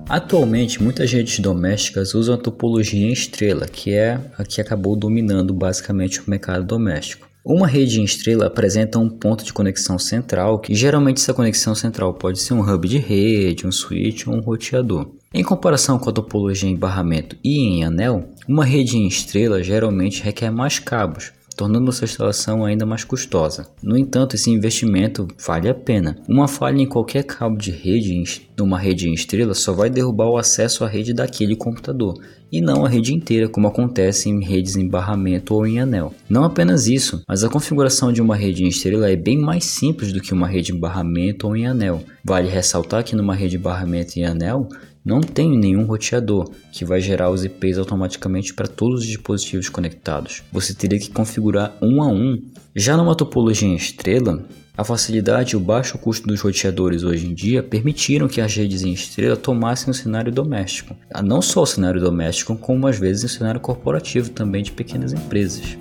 Atualmente, 0.10 0.82
muitas 0.82 1.12
redes 1.12 1.40
domésticas 1.40 2.16
usam 2.16 2.36
a 2.36 2.38
topologia 2.38 3.06
em 3.06 3.12
estrela, 3.12 3.68
que 3.68 3.94
é 3.94 4.18
a 4.38 4.46
que 4.46 4.62
acabou 4.62 4.96
dominando 4.96 5.54
basicamente 5.54 6.22
o 6.22 6.30
mercado 6.30 6.66
doméstico. 6.66 7.28
Uma 7.44 7.68
rede 7.68 8.00
em 8.00 8.06
estrela 8.06 8.48
apresenta 8.48 9.00
um 9.00 9.10
ponto 9.10 9.44
de 9.44 9.52
conexão 9.52 10.00
central, 10.00 10.60
que 10.60 10.74
geralmente 10.74 11.18
essa 11.18 11.34
conexão 11.34 11.76
central 11.76 12.14
pode 12.14 12.40
ser 12.40 12.54
um 12.54 12.62
hub 12.62 12.88
de 12.88 12.98
rede, 12.98 13.68
um 13.68 13.72
switch 13.72 14.28
ou 14.28 14.36
um 14.36 14.40
roteador. 14.40 15.12
Em 15.34 15.44
comparação 15.44 16.00
com 16.00 16.10
a 16.10 16.14
topologia 16.14 16.70
em 16.70 16.76
barramento 16.76 17.36
e 17.44 17.60
em 17.60 17.84
anel, 17.84 18.30
uma 18.48 18.64
rede 18.64 18.98
em 18.98 19.08
estrela 19.08 19.62
geralmente 19.62 20.24
requer 20.24 20.52
mais 20.52 20.80
cabos, 20.80 21.34
tornando 21.58 21.92
sua 21.92 22.06
instalação 22.06 22.64
ainda 22.64 22.86
mais 22.86 23.04
custosa. 23.04 23.68
No 23.82 23.98
entanto, 23.98 24.36
esse 24.36 24.52
investimento 24.52 25.28
vale 25.44 25.68
a 25.68 25.74
pena. 25.74 26.16
Uma 26.30 26.48
falha 26.48 26.80
em 26.80 26.88
qualquer 26.88 27.24
cabo 27.24 27.58
de 27.58 27.72
rede, 27.72 28.48
numa 28.56 28.78
rede 28.78 29.10
em 29.10 29.14
estrela, 29.14 29.56
só 29.56 29.74
vai 29.74 29.90
derrubar 29.90 30.30
o 30.30 30.38
acesso 30.38 30.86
à 30.86 30.88
rede 30.88 31.14
daquele 31.14 31.56
computador, 31.56 32.14
e 32.52 32.62
não 32.62 32.86
a 32.86 32.90
rede 32.90 33.14
inteira, 33.14 33.50
como 33.50 33.68
acontece 33.68 34.30
em 34.30 34.42
redes 34.44 34.76
em 34.76 34.88
barramento 34.88 35.54
ou 35.56 35.66
em 35.66 35.80
anel. 35.80 36.14
Não 36.30 36.44
apenas 36.44 36.88
isso, 36.88 37.22
mas 37.28 37.44
a 37.44 37.50
configuração 37.50 38.14
de 38.14 38.22
uma 38.22 38.36
rede 38.36 38.64
em 38.64 38.68
estrela 38.68 39.10
é 39.10 39.16
bem 39.16 39.38
mais 39.38 39.66
simples 39.66 40.14
do 40.14 40.22
que 40.22 40.34
uma 40.34 40.48
rede 40.48 40.72
em 40.72 40.80
barramento 40.80 41.48
ou 41.48 41.58
em 41.58 41.66
anel. 41.66 42.04
Vale 42.24 42.50
ressaltar 42.50 43.04
que 43.04 43.16
numa 43.16 43.36
rede 43.36 43.58
em 43.58 43.60
barramento 43.60 44.18
e 44.18 44.24
anel, 44.24 44.70
não 45.08 45.22
tem 45.22 45.58
nenhum 45.58 45.86
roteador 45.86 46.52
que 46.70 46.84
vai 46.84 47.00
gerar 47.00 47.30
os 47.30 47.46
IPs 47.46 47.78
automaticamente 47.78 48.54
para 48.54 48.68
todos 48.68 49.00
os 49.00 49.08
dispositivos 49.08 49.70
conectados. 49.70 50.44
Você 50.52 50.74
teria 50.74 51.00
que 51.00 51.10
configurar 51.10 51.78
um 51.82 52.04
a 52.04 52.08
um. 52.08 52.44
Já 52.76 52.98
numa 52.98 53.16
topologia 53.16 53.70
em 53.70 53.76
estrela, 53.76 54.46
a 54.78 54.84
facilidade 54.84 55.54
e 55.54 55.56
o 55.56 55.62
baixo 55.62 55.98
custo 55.98 56.28
dos 56.28 56.42
roteadores 56.42 57.04
hoje 57.04 57.26
em 57.26 57.34
dia 57.34 57.64
permitiram 57.64 58.28
que 58.28 58.42
as 58.42 58.54
redes 58.54 58.84
em 58.84 58.92
estrela 58.92 59.38
tomassem 59.38 59.90
o 59.92 59.94
cenário 59.94 60.32
doméstico. 60.32 60.94
Ah, 61.10 61.24
não 61.24 61.42
só 61.42 61.62
o 61.62 61.66
cenário 61.66 62.02
doméstico, 62.02 62.58
como 62.58 62.86
às 62.86 63.00
vezes 63.00 63.24
o 63.24 63.30
cenário 63.30 63.62
corporativo 63.62 64.30
também 64.32 64.62
de 64.62 64.74
pequenas 64.74 65.14
empresas. 65.14 65.78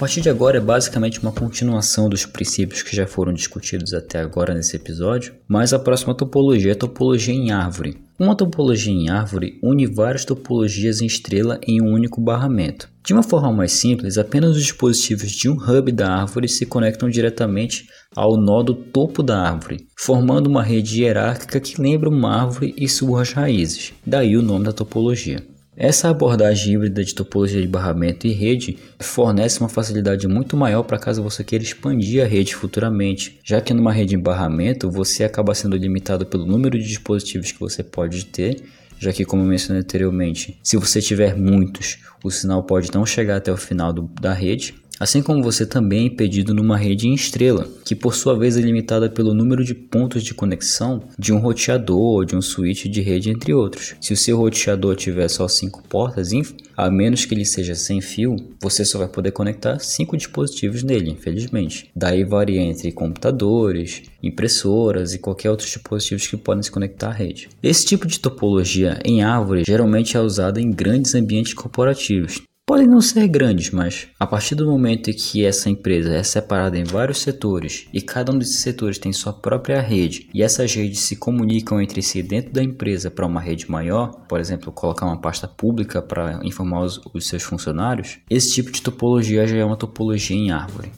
Partir 0.00 0.22
de 0.22 0.30
agora 0.30 0.56
é 0.56 0.60
basicamente 0.62 1.20
uma 1.20 1.30
continuação 1.30 2.08
dos 2.08 2.24
princípios 2.24 2.82
que 2.82 2.96
já 2.96 3.06
foram 3.06 3.34
discutidos 3.34 3.92
até 3.92 4.18
agora 4.18 4.54
nesse 4.54 4.74
episódio, 4.74 5.34
mas 5.46 5.74
a 5.74 5.78
próxima 5.78 6.14
topologia 6.14 6.70
é 6.70 6.72
a 6.72 6.78
topologia 6.78 7.34
em 7.34 7.50
árvore. 7.50 7.98
Uma 8.18 8.34
topologia 8.34 8.94
em 8.94 9.10
árvore 9.10 9.58
une 9.62 9.86
várias 9.86 10.24
topologias 10.24 11.02
em 11.02 11.06
estrela 11.06 11.60
em 11.68 11.82
um 11.82 11.92
único 11.92 12.18
barramento. 12.18 12.88
De 13.04 13.12
uma 13.12 13.22
forma 13.22 13.52
mais 13.52 13.72
simples, 13.72 14.16
apenas 14.16 14.56
os 14.56 14.62
dispositivos 14.62 15.32
de 15.32 15.50
um 15.50 15.52
hub 15.54 15.92
da 15.92 16.10
árvore 16.10 16.48
se 16.48 16.64
conectam 16.64 17.10
diretamente 17.10 17.86
ao 18.16 18.38
nó 18.38 18.62
do 18.62 18.74
topo 18.74 19.22
da 19.22 19.38
árvore, 19.38 19.86
formando 19.98 20.46
uma 20.46 20.62
rede 20.62 21.02
hierárquica 21.02 21.60
que 21.60 21.78
lembra 21.78 22.08
uma 22.08 22.40
árvore 22.40 22.74
e 22.74 22.88
suas 22.88 23.32
raízes, 23.34 23.92
daí 24.06 24.34
o 24.34 24.42
nome 24.42 24.64
da 24.64 24.72
topologia. 24.72 25.44
Essa 25.76 26.10
abordagem 26.10 26.74
híbrida 26.74 27.04
de 27.04 27.14
topologia 27.14 27.62
de 27.62 27.68
barramento 27.68 28.26
e 28.26 28.32
rede 28.32 28.76
fornece 28.98 29.60
uma 29.60 29.68
facilidade 29.68 30.26
muito 30.26 30.56
maior 30.56 30.82
para 30.82 30.98
caso 30.98 31.22
você 31.22 31.44
queira 31.44 31.64
expandir 31.64 32.22
a 32.22 32.26
rede 32.26 32.54
futuramente, 32.54 33.38
já 33.44 33.60
que 33.60 33.72
numa 33.72 33.92
rede 33.92 34.16
em 34.16 34.18
barramento 34.18 34.90
você 34.90 35.22
acaba 35.22 35.54
sendo 35.54 35.76
limitado 35.76 36.26
pelo 36.26 36.44
número 36.44 36.76
de 36.76 36.86
dispositivos 36.86 37.52
que 37.52 37.60
você 37.60 37.84
pode 37.84 38.26
ter, 38.26 38.62
já 38.98 39.12
que 39.12 39.24
como 39.24 39.42
eu 39.42 39.46
mencionei 39.46 39.80
anteriormente, 39.82 40.58
se 40.62 40.76
você 40.76 41.00
tiver 41.00 41.36
muitos, 41.36 41.98
o 42.22 42.30
sinal 42.30 42.64
pode 42.64 42.92
não 42.92 43.06
chegar 43.06 43.36
até 43.36 43.52
o 43.52 43.56
final 43.56 43.92
do, 43.92 44.10
da 44.20 44.34
rede, 44.34 44.74
assim 45.00 45.22
como 45.22 45.42
você 45.42 45.64
também 45.64 46.02
é 46.02 46.06
impedido 46.06 46.52
numa 46.52 46.76
rede 46.76 47.08
em 47.08 47.14
estrela, 47.14 47.66
que 47.86 47.96
por 47.96 48.14
sua 48.14 48.38
vez 48.38 48.58
é 48.58 48.60
limitada 48.60 49.08
pelo 49.08 49.32
número 49.32 49.64
de 49.64 49.74
pontos 49.74 50.22
de 50.22 50.34
conexão 50.34 51.02
de 51.18 51.32
um 51.32 51.38
roteador 51.38 51.98
ou 51.98 52.24
de 52.24 52.36
um 52.36 52.42
switch 52.42 52.84
de 52.84 53.00
rede, 53.00 53.30
entre 53.30 53.54
outros. 53.54 53.94
Se 53.98 54.12
o 54.12 54.16
seu 54.16 54.36
roteador 54.36 54.94
tiver 54.94 55.28
só 55.28 55.48
5 55.48 55.82
portas, 55.88 56.30
a 56.76 56.90
menos 56.90 57.24
que 57.24 57.34
ele 57.34 57.46
seja 57.46 57.74
sem 57.74 58.00
fio, 58.00 58.36
você 58.60 58.84
só 58.84 58.98
vai 58.98 59.08
poder 59.08 59.30
conectar 59.30 59.78
5 59.78 60.16
dispositivos 60.16 60.82
nele, 60.82 61.10
infelizmente. 61.10 61.90
Daí 61.96 62.24
varia 62.24 62.60
entre 62.60 62.92
computadores, 62.92 64.02
impressoras 64.22 65.14
e 65.14 65.18
qualquer 65.18 65.50
outro 65.50 65.66
dispositivos 65.66 66.26
que 66.26 66.36
podem 66.36 66.62
se 66.62 66.70
conectar 66.70 67.08
à 67.08 67.12
rede. 67.12 67.48
Esse 67.62 67.86
tipo 67.86 68.06
de 68.06 68.20
topologia 68.20 68.98
em 69.04 69.22
árvore 69.22 69.64
geralmente 69.66 70.16
é 70.16 70.20
usada 70.20 70.60
em 70.60 70.70
grandes 70.70 71.14
ambientes 71.14 71.54
corporativos, 71.54 72.42
podem 72.70 72.86
não 72.86 73.00
ser 73.00 73.26
grandes, 73.26 73.72
mas 73.72 74.06
a 74.16 74.24
partir 74.24 74.54
do 74.54 74.64
momento 74.64 75.10
em 75.10 75.12
que 75.12 75.44
essa 75.44 75.68
empresa 75.68 76.14
é 76.14 76.22
separada 76.22 76.78
em 76.78 76.84
vários 76.84 77.18
setores 77.18 77.88
e 77.92 78.00
cada 78.00 78.30
um 78.30 78.38
desses 78.38 78.60
setores 78.60 78.96
tem 78.96 79.12
sua 79.12 79.32
própria 79.32 79.80
rede 79.80 80.28
e 80.32 80.40
essas 80.40 80.72
redes 80.72 81.00
se 81.00 81.16
comunicam 81.16 81.82
entre 81.82 82.00
si 82.00 82.22
dentro 82.22 82.52
da 82.52 82.62
empresa 82.62 83.10
para 83.10 83.26
uma 83.26 83.40
rede 83.40 83.68
maior, 83.68 84.12
por 84.28 84.38
exemplo, 84.38 84.70
colocar 84.70 85.04
uma 85.04 85.20
pasta 85.20 85.48
pública 85.48 86.00
para 86.00 86.38
informar 86.44 86.84
os, 86.84 87.00
os 87.12 87.26
seus 87.26 87.42
funcionários, 87.42 88.20
esse 88.30 88.54
tipo 88.54 88.70
de 88.70 88.80
topologia 88.80 89.48
já 89.48 89.56
é 89.56 89.64
uma 89.64 89.76
topologia 89.76 90.36
em 90.36 90.52
árvore. 90.52 90.92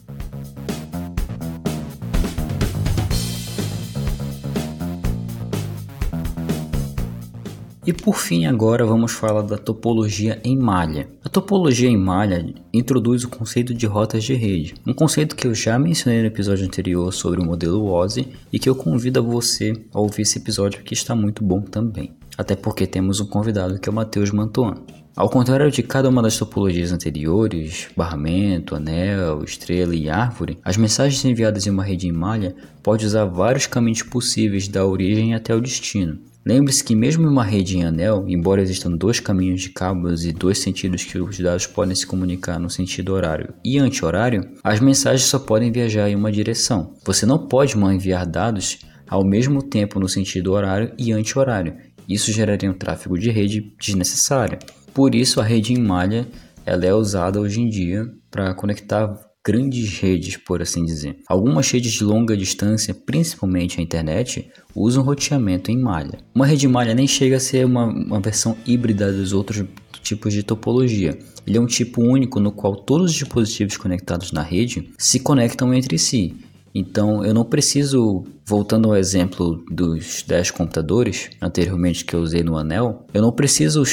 E 7.85 7.91
por 7.91 8.15
fim, 8.15 8.45
agora 8.45 8.85
vamos 8.85 9.11
falar 9.11 9.41
da 9.41 9.57
topologia 9.57 10.39
em 10.41 10.57
malha. 10.57 11.09
A 11.21 11.27
topologia 11.27 11.89
em 11.89 11.97
malha 11.97 12.53
introduz 12.73 13.25
o 13.25 13.29
conceito 13.29 13.73
de 13.73 13.85
rotas 13.85 14.23
de 14.23 14.33
rede, 14.33 14.73
um 14.87 14.93
conceito 14.93 15.35
que 15.35 15.45
eu 15.45 15.53
já 15.53 15.77
mencionei 15.77 16.21
no 16.21 16.27
episódio 16.27 16.65
anterior 16.65 17.11
sobre 17.11 17.41
o 17.41 17.45
modelo 17.45 17.91
OSI 17.91 18.29
e 18.53 18.57
que 18.57 18.69
eu 18.69 18.75
convido 18.75 19.19
a 19.19 19.21
você 19.21 19.73
a 19.93 19.99
ouvir 19.99 20.21
esse 20.21 20.37
episódio 20.37 20.81
que 20.81 20.93
está 20.93 21.13
muito 21.13 21.43
bom 21.43 21.59
também. 21.59 22.13
Até 22.37 22.55
porque 22.55 22.87
temos 22.87 23.19
um 23.19 23.25
convidado 23.25 23.77
que 23.77 23.89
é 23.89 23.91
o 23.91 23.95
Matheus 23.95 24.31
Mantuan. 24.31 24.75
Ao 25.13 25.29
contrário 25.29 25.69
de 25.69 25.83
cada 25.83 26.07
uma 26.07 26.21
das 26.21 26.37
topologias 26.37 26.93
anteriores, 26.93 27.89
barramento, 27.97 28.75
anel, 28.75 29.43
estrela 29.43 29.93
e 29.93 30.09
árvore, 30.09 30.57
as 30.63 30.77
mensagens 30.77 31.23
enviadas 31.25 31.67
em 31.67 31.69
uma 31.69 31.83
rede 31.83 32.07
em 32.07 32.13
malha 32.13 32.55
podem 32.81 33.05
usar 33.05 33.25
vários 33.25 33.67
caminhos 33.67 34.03
possíveis 34.03 34.69
da 34.69 34.85
origem 34.85 35.35
até 35.35 35.53
o 35.53 35.59
destino. 35.59 36.17
Lembre-se 36.45 36.83
que 36.83 36.95
mesmo 36.95 37.23
em 37.23 37.29
uma 37.29 37.43
rede 37.43 37.77
em 37.77 37.85
anel, 37.85 38.25
embora 38.27 38.61
existam 38.61 38.91
dois 38.91 39.19
caminhos 39.19 39.61
de 39.61 39.69
cabos 39.69 40.25
e 40.25 40.33
dois 40.33 40.59
sentidos 40.59 41.03
que 41.03 41.17
os 41.17 41.39
dados 41.39 41.65
podem 41.65 41.95
se 41.95 42.05
comunicar 42.05 42.59
no 42.59 42.69
sentido 42.69 43.13
horário 43.13 43.53
e 43.63 43.79
anti-horário, 43.79 44.41
as 44.61 44.81
mensagens 44.81 45.23
só 45.23 45.39
podem 45.39 45.71
viajar 45.71 46.09
em 46.09 46.15
uma 46.15 46.31
direção. 46.31 46.93
Você 47.05 47.25
não 47.25 47.47
pode 47.47 47.77
enviar 47.77 48.25
dados 48.25 48.79
ao 49.07 49.25
mesmo 49.25 49.63
tempo 49.63 49.99
no 49.99 50.09
sentido 50.09 50.51
horário 50.51 50.91
e 50.97 51.13
anti-horário. 51.13 51.77
Isso 52.09 52.31
geraria 52.31 52.69
um 52.69 52.73
tráfego 52.73 53.17
de 53.17 53.31
rede 53.31 53.73
desnecessário. 53.79 54.59
Por 54.93 55.15
isso, 55.15 55.39
a 55.39 55.43
rede 55.43 55.73
em 55.73 55.81
malha 55.81 56.27
ela 56.65 56.85
é 56.85 56.93
usada 56.93 57.39
hoje 57.39 57.61
em 57.61 57.69
dia 57.69 58.05
para 58.29 58.53
conectar 58.53 59.15
grandes 59.45 59.99
redes, 59.99 60.37
por 60.37 60.61
assim 60.61 60.85
dizer. 60.85 61.17
Algumas 61.27 61.69
redes 61.69 61.91
de 61.91 62.03
longa 62.03 62.35
distância, 62.37 62.93
principalmente 62.93 63.79
a 63.79 63.83
internet, 63.83 64.49
usam 64.73 65.03
roteamento 65.03 65.69
em 65.69 65.77
malha. 65.77 66.19
Uma 66.33 66.45
rede 66.45 66.67
malha 66.67 66.93
nem 66.93 67.07
chega 67.07 67.37
a 67.37 67.39
ser 67.39 67.65
uma, 67.65 67.85
uma 67.85 68.19
versão 68.21 68.55
híbrida 68.65 69.11
dos 69.11 69.33
outros 69.33 69.65
tipos 70.01 70.33
de 70.33 70.43
topologia. 70.43 71.17
Ele 71.45 71.57
é 71.57 71.61
um 71.61 71.65
tipo 71.65 72.01
único 72.01 72.39
no 72.39 72.51
qual 72.51 72.75
todos 72.75 73.11
os 73.11 73.13
dispositivos 73.13 73.75
conectados 73.75 74.31
na 74.31 74.41
rede 74.41 74.89
se 74.97 75.19
conectam 75.19 75.73
entre 75.73 75.97
si 75.97 76.35
então 76.73 77.23
eu 77.23 77.33
não 77.33 77.45
preciso, 77.45 78.23
voltando 78.45 78.89
ao 78.89 78.97
exemplo 78.97 79.63
dos 79.69 80.23
10 80.27 80.51
computadores 80.51 81.29
anteriormente 81.41 82.03
que 82.03 82.15
eu 82.15 82.21
usei 82.21 82.43
no 82.43 82.57
anel, 82.57 83.05
eu 83.13 83.21
não 83.21 83.31
preciso 83.31 83.83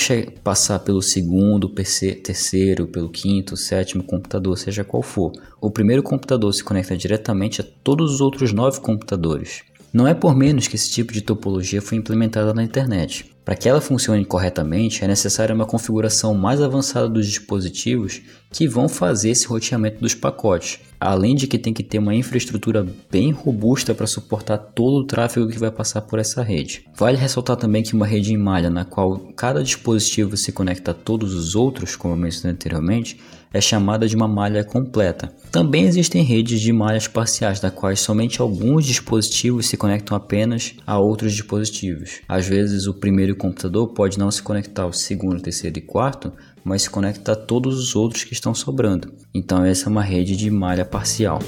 passar 0.42 0.78
pelo 0.78 1.02
segundo, 1.02 1.68
terceiro, 1.68 2.86
pelo 2.86 3.10
quinto, 3.10 3.56
sétimo 3.56 4.02
computador, 4.02 4.56
seja 4.56 4.84
qual 4.84 5.02
for. 5.02 5.32
O 5.60 5.70
primeiro 5.70 6.02
computador 6.02 6.52
se 6.54 6.64
conecta 6.64 6.96
diretamente 6.96 7.60
a 7.60 7.64
todos 7.84 8.14
os 8.14 8.20
outros 8.20 8.52
9 8.52 8.80
computadores. 8.80 9.62
Não 9.92 10.06
é 10.06 10.14
por 10.14 10.36
menos 10.36 10.68
que 10.68 10.76
esse 10.76 10.88
tipo 10.88 11.12
de 11.12 11.20
topologia 11.20 11.82
foi 11.82 11.98
implementada 11.98 12.54
na 12.54 12.62
internet. 12.62 13.30
Para 13.44 13.56
que 13.56 13.68
ela 13.68 13.80
funcione 13.80 14.24
corretamente, 14.24 15.02
é 15.04 15.08
necessária 15.08 15.54
uma 15.54 15.66
configuração 15.66 16.34
mais 16.34 16.60
avançada 16.60 17.08
dos 17.08 17.26
dispositivos 17.26 18.20
que 18.52 18.68
vão 18.68 18.88
fazer 18.88 19.30
esse 19.30 19.46
roteamento 19.46 20.00
dos 20.00 20.14
pacotes, 20.14 20.80
além 21.00 21.34
de 21.34 21.46
que 21.46 21.58
tem 21.58 21.72
que 21.72 21.82
ter 21.82 21.98
uma 21.98 22.14
infraestrutura 22.14 22.86
bem 23.10 23.30
robusta 23.30 23.94
para 23.94 24.06
suportar 24.06 24.58
todo 24.58 24.98
o 24.98 25.06
tráfego 25.06 25.48
que 25.48 25.58
vai 25.58 25.70
passar 25.70 26.02
por 26.02 26.18
essa 26.18 26.42
rede. 26.42 26.84
Vale 26.94 27.16
ressaltar 27.16 27.56
também 27.56 27.82
que 27.82 27.94
uma 27.94 28.06
rede 28.06 28.32
em 28.32 28.36
malha 28.36 28.68
na 28.68 28.84
qual 28.84 29.18
cada 29.36 29.62
dispositivo 29.62 30.36
se 30.36 30.52
conecta 30.52 30.90
a 30.90 30.94
todos 30.94 31.34
os 31.34 31.54
outros, 31.54 31.96
como 31.96 32.14
eu 32.14 32.18
mencionei 32.18 32.52
anteriormente, 32.52 33.18
é 33.52 33.60
chamada 33.60 34.06
de 34.06 34.14
uma 34.14 34.28
malha 34.28 34.62
completa. 34.62 35.32
Também 35.50 35.84
existem 35.84 36.22
redes 36.22 36.60
de 36.60 36.72
malhas 36.72 37.08
parciais, 37.08 37.58
da 37.58 37.70
quais 37.70 37.98
somente 37.98 38.40
alguns 38.40 38.86
dispositivos 38.86 39.66
se 39.66 39.76
conectam 39.76 40.16
apenas 40.16 40.74
a 40.86 40.98
outros 40.98 41.32
dispositivos. 41.32 42.20
Às 42.28 42.46
vezes, 42.46 42.86
o 42.86 42.94
primeiro 42.94 43.29
computador 43.36 43.88
pode 43.88 44.18
não 44.18 44.30
se 44.30 44.42
conectar 44.42 44.82
ao 44.82 44.92
segundo, 44.92 45.40
terceiro 45.40 45.78
e 45.78 45.82
quarto, 45.82 46.32
mas 46.64 46.82
se 46.82 46.90
conecta 46.90 47.32
a 47.32 47.36
todos 47.36 47.78
os 47.78 47.96
outros 47.96 48.24
que 48.24 48.32
estão 48.32 48.54
sobrando. 48.54 49.12
Então, 49.34 49.64
essa 49.64 49.86
é 49.86 49.88
uma 49.88 50.02
rede 50.02 50.36
de 50.36 50.50
malha 50.50 50.84
parcial. 50.84 51.38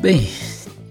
Bem, 0.00 0.28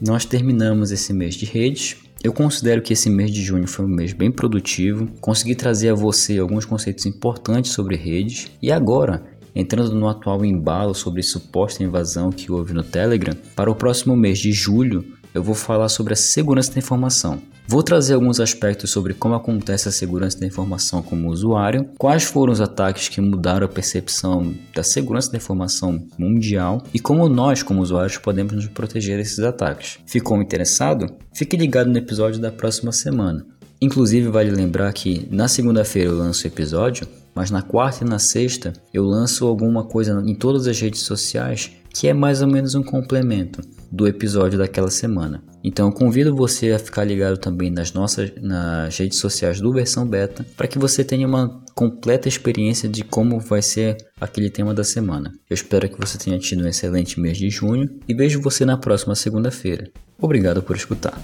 nós 0.01 0.25
terminamos 0.25 0.91
esse 0.91 1.13
mês 1.13 1.35
de 1.35 1.45
redes. 1.45 1.97
Eu 2.23 2.33
considero 2.33 2.81
que 2.81 2.93
esse 2.93 3.09
mês 3.09 3.31
de 3.31 3.43
junho 3.43 3.67
foi 3.67 3.85
um 3.85 3.89
mês 3.89 4.13
bem 4.13 4.31
produtivo, 4.31 5.07
consegui 5.21 5.55
trazer 5.55 5.89
a 5.89 5.93
você 5.93 6.39
alguns 6.39 6.65
conceitos 6.65 7.05
importantes 7.05 7.71
sobre 7.71 7.95
redes 7.95 8.49
e 8.61 8.71
agora 8.71 9.23
entrando 9.55 9.93
no 9.93 10.07
atual 10.07 10.43
embalo 10.43 10.95
sobre 10.95 11.21
suposta 11.21 11.83
invasão 11.83 12.31
que 12.31 12.51
houve 12.51 12.73
no 12.73 12.83
Telegram, 12.83 13.35
para 13.55 13.69
o 13.69 13.75
próximo 13.75 14.15
mês 14.15 14.39
de 14.39 14.51
julho 14.51 15.05
eu 15.33 15.41
vou 15.41 15.55
falar 15.55 15.89
sobre 15.89 16.13
a 16.13 16.15
segurança 16.15 16.71
da 16.71 16.79
informação. 16.79 17.41
Vou 17.67 17.81
trazer 17.81 18.13
alguns 18.13 18.39
aspectos 18.39 18.91
sobre 18.91 19.13
como 19.13 19.35
acontece 19.35 19.87
a 19.87 19.91
segurança 19.91 20.39
da 20.39 20.45
informação 20.45 21.01
como 21.01 21.29
usuário, 21.29 21.89
quais 21.97 22.23
foram 22.23 22.51
os 22.51 22.61
ataques 22.61 23.07
que 23.07 23.21
mudaram 23.21 23.65
a 23.65 23.69
percepção 23.69 24.53
da 24.75 24.83
segurança 24.83 25.31
da 25.31 25.37
informação 25.37 26.05
mundial 26.17 26.83
e 26.93 26.99
como 26.99 27.27
nós, 27.29 27.63
como 27.63 27.81
usuários, 27.81 28.17
podemos 28.17 28.53
nos 28.53 28.67
proteger 28.67 29.17
desses 29.17 29.39
ataques. 29.39 29.97
Ficou 30.05 30.41
interessado? 30.41 31.07
Fique 31.33 31.55
ligado 31.55 31.89
no 31.89 31.97
episódio 31.97 32.39
da 32.39 32.51
próxima 32.51 32.91
semana. 32.91 33.45
Inclusive, 33.81 34.29
vale 34.29 34.51
lembrar 34.51 34.93
que 34.93 35.27
na 35.31 35.47
segunda-feira 35.47 36.09
eu 36.09 36.17
lanço 36.17 36.43
o 36.43 36.47
episódio, 36.47 37.07
mas 37.33 37.49
na 37.49 37.61
quarta 37.61 38.03
e 38.03 38.07
na 38.07 38.19
sexta 38.19 38.73
eu 38.93 39.03
lanço 39.03 39.47
alguma 39.47 39.83
coisa 39.83 40.21
em 40.25 40.35
todas 40.35 40.67
as 40.67 40.79
redes 40.79 41.01
sociais 41.01 41.71
que 41.93 42.07
é 42.07 42.13
mais 42.13 42.41
ou 42.41 42.47
menos 42.47 42.75
um 42.75 42.83
complemento 42.83 43.61
do 43.93 44.07
episódio 44.07 44.57
daquela 44.57 44.89
semana. 44.89 45.43
Então 45.63 45.87
eu 45.87 45.93
convido 45.93 46.35
você 46.35 46.71
a 46.71 46.79
ficar 46.79 47.03
ligado 47.03 47.37
também 47.37 47.69
nas 47.69 47.93
nossas 47.93 48.31
nas 48.41 48.97
redes 48.97 49.19
sociais 49.19 49.61
do 49.61 49.71
versão 49.71 50.07
beta 50.07 50.43
para 50.57 50.67
que 50.67 50.79
você 50.79 51.03
tenha 51.03 51.27
uma 51.27 51.63
completa 51.75 52.27
experiência 52.27 52.89
de 52.89 53.03
como 53.03 53.39
vai 53.39 53.61
ser 53.61 53.95
aquele 54.19 54.49
tema 54.49 54.73
da 54.73 54.83
semana. 54.83 55.31
Eu 55.47 55.53
espero 55.53 55.87
que 55.87 55.99
você 55.99 56.17
tenha 56.17 56.39
tido 56.39 56.63
um 56.63 56.67
excelente 56.67 57.19
mês 57.19 57.37
de 57.37 57.51
junho 57.51 57.87
e 58.07 58.15
vejo 58.15 58.41
você 58.41 58.65
na 58.65 58.77
próxima 58.77 59.13
segunda-feira. 59.13 59.91
Obrigado 60.19 60.63
por 60.63 60.75
escutar. 60.75 61.21